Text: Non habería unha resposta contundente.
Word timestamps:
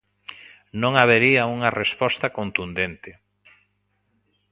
Non 0.81 0.93
habería 0.97 1.51
unha 1.55 1.69
resposta 1.81 2.33
contundente. 2.37 3.11